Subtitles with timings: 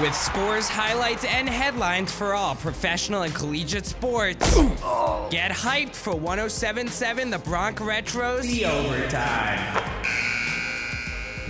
[0.00, 4.54] With scores, highlights, and headlines for all professional and collegiate sports.
[5.28, 10.27] Get hyped for 1077 The Bronc Retros The Overtime.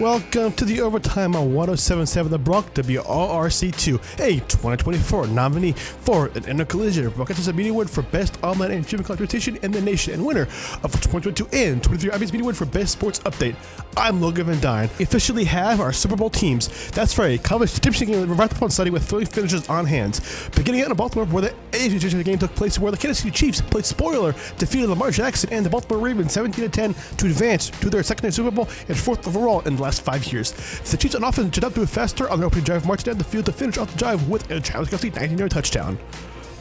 [0.00, 7.10] Welcome to the overtime on 1077 The Bronc WRRC2, a 2024 nominee for an intercollision.
[7.10, 10.48] Broadcasters a media award for best online and streaming competition in the nation and winner
[10.82, 13.54] of 2022 and 23 IBS Media Award for best sports update.
[13.96, 14.98] I'm Logan VanDine.
[14.98, 16.90] We officially have our Super Bowl teams.
[16.90, 20.48] That's right, college championship game wrapped up on Sunday with three finishes on hands.
[20.56, 23.30] Beginning out in Baltimore, where the AFC championship game took place, where the Kansas City
[23.30, 27.88] Chiefs played spoiler, defeated Lamar Jackson and the Baltimore Ravens 17 10 to advance to
[27.88, 30.52] their second Super Bowl and fourth overall in last five years.
[30.90, 33.24] The Chiefs on offense up to it faster on their opening drive, marching down the
[33.24, 35.98] field to finish off the drive with a Travis Kelce 19-yard touchdown.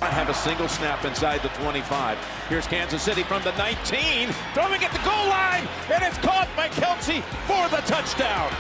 [0.02, 2.18] Have a single snap inside the 25.
[2.50, 6.68] Here's Kansas City from the 19, throwing at the goal line, and it's caught by
[6.70, 8.52] Kelce for the touchdown.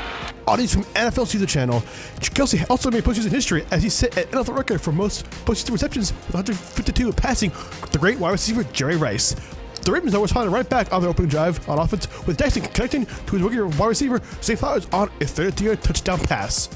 [0.47, 1.81] Audience from NFL Season Channel.
[2.19, 6.11] Kelce also made postseason history as he set an NFL record for most postseason receptions
[6.11, 7.51] with 152 passing
[7.91, 9.35] the great wide receiver Jerry Rice.
[9.83, 13.05] The Ravens, though, responded right back on their opening drive on offense, with Jackson connecting
[13.05, 16.69] to his rookie wide receiver, Zay Flowers, on a 30-yard touchdown pass.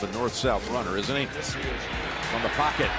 [0.00, 1.26] The north-south runner, isn't he?
[1.26, 2.90] From the pocket.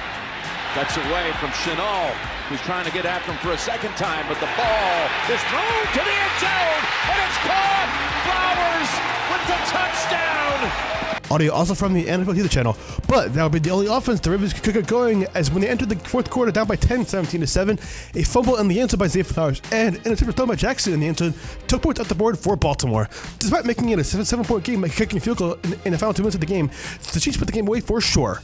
[0.74, 2.12] Cuts away from Chenal,
[2.48, 5.84] who's trying to get after him for a second time, but the ball is thrown
[5.92, 7.92] to the end zone, and it's caught!
[8.24, 8.92] Flowers
[9.32, 11.15] with the touchdown!
[11.36, 12.78] Audio also from the NFL Theater channel.
[13.10, 15.68] But that would be the only offense the Ravens could get going as when they
[15.68, 17.78] entered the fourth quarter down by 10, 17 to 7,
[18.14, 20.94] a fumble in the end zone by Zay Flowers and an interception thrown by Jackson
[20.94, 21.34] in the end zone
[21.68, 23.10] took points off the board for Baltimore.
[23.40, 25.92] Despite making it a 7 7 point game by kicking a field goal in, in
[25.92, 26.72] the final two minutes of the game,
[27.12, 28.42] the Chiefs put the game away for sure.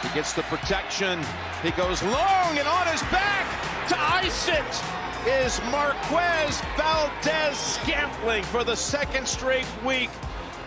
[0.00, 1.18] He gets the protection.
[1.64, 8.76] He goes long and on his back to ice it is Marquez Valdes-Scantling for the
[8.76, 10.10] second straight week.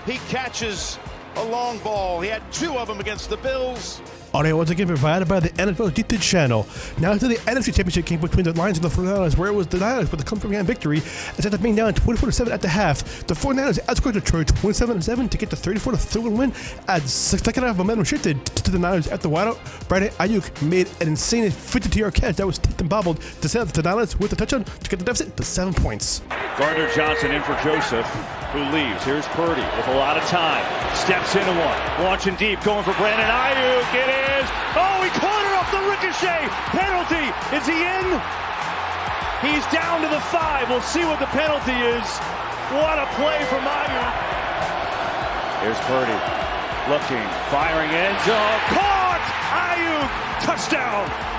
[0.05, 0.97] He catches
[1.35, 2.21] a long ball.
[2.21, 4.01] He had two of them against the Bills.
[4.33, 6.67] Audio once again provided by the NFL YouTube channel.
[6.99, 9.67] Now to the NFC Championship game between the Lions and the 49ers, where it was
[9.67, 13.25] the Niners with a hand victory instead of being down 24-7 at the half.
[13.25, 16.53] The 49ers outscored Detroit 27-7 to get the 34-31 win
[16.87, 19.57] as second half momentum shifted to the Niners at the wideout.
[19.87, 23.69] Brandon Aiyuk made an insane 52-yard catch that was tipped and bobbled to set up
[23.69, 26.21] the Niners with a touchdown to get the deficit to seven points.
[26.57, 28.05] Gardner Johnson in for Joseph,
[28.51, 29.03] who leaves.
[29.03, 30.63] Here's Purdy with a lot of time.
[30.95, 31.79] Steps into one.
[32.03, 33.87] Launching deep, going for Brandon Aiyuk.
[33.91, 34.09] It
[34.39, 34.45] is.
[34.75, 36.47] Oh, he caught it off the ricochet.
[36.71, 37.27] Penalty.
[37.51, 38.07] Is he in?
[39.43, 40.69] He's down to the five.
[40.69, 42.07] We'll see what the penalty is.
[42.71, 44.13] What a play from Aiyuk.
[45.61, 46.17] Here's Purdy.
[46.87, 48.35] Looking, firing end zone.
[48.35, 49.23] Oh, caught!
[49.51, 50.09] Aiyuk!
[50.45, 51.36] Touchdown!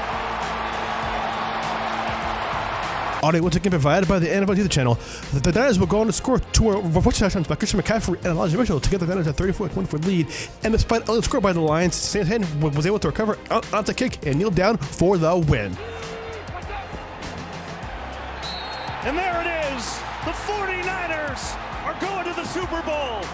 [3.22, 4.94] Audio once again provided by the NFL Theater channel.
[5.32, 8.16] The, the Niners will go on to score two uh, more touchdowns by Christian McCaffrey
[8.16, 10.28] and Elijah Mitchell to get the Niners a 34-24 lead.
[10.62, 14.24] And despite a score by the Lions, Sanahan was able to recover on, the kick
[14.26, 15.76] and kneel down for the win.
[19.02, 19.84] And there it is.
[20.24, 23.24] The 49ers are going to the Super Bowl.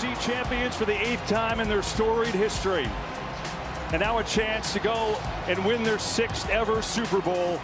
[0.00, 2.88] NFC champions for the eighth time in their storied history.
[3.92, 7.58] And now a chance to go and win their sixth ever Super Bowl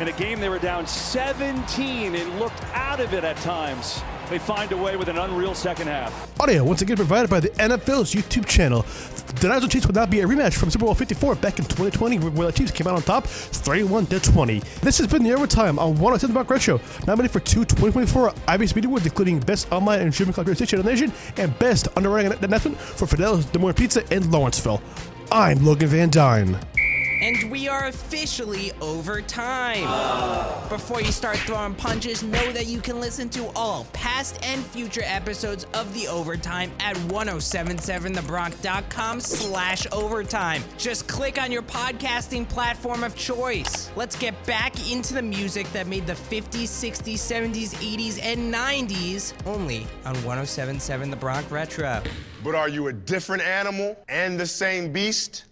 [0.00, 4.02] in a game they were down 17 and looked out of it at times.
[4.30, 6.40] They find a way with an unreal second half.
[6.40, 8.82] Audio once again provided by the NFL's YouTube channel.
[9.40, 12.18] The Niners Chiefs would not be a rematch from Super Bowl 54 back in 2020,
[12.30, 14.60] where the Chiefs came out on top 31 to 20.
[14.80, 18.88] This has been the overtime on 107 About Retro, nominated for two 2024 IBS Media
[18.88, 22.78] Awards, including Best Online and Streaming Club Station in the Nation and Best Underwriting Announcement
[22.78, 24.80] for Fidel's Des Moines Pizza in Lawrenceville.
[25.30, 26.71] I'm Logan VanDine.
[27.62, 29.84] We are officially over time.
[30.68, 35.02] Before you start throwing punches, know that you can listen to all past and future
[35.04, 40.64] episodes of The Overtime at 1077thebronc.com slash overtime.
[40.76, 43.92] Just click on your podcasting platform of choice.
[43.94, 49.34] Let's get back into the music that made the 50s, 60s, 70s, 80s, and 90s
[49.46, 52.02] only on 1077 The Bronc Retro.
[52.42, 55.44] But are you a different animal and the same beast?